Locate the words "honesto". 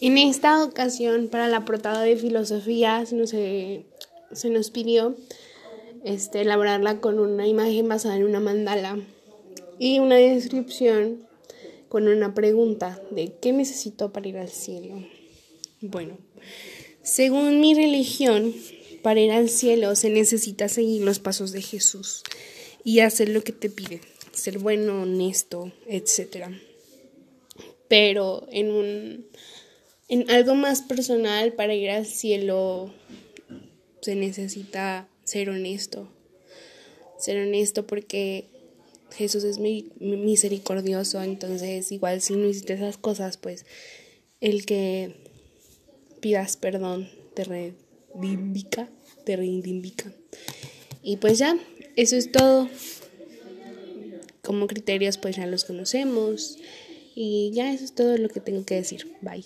25.02-25.72, 35.50-36.08, 37.46-37.86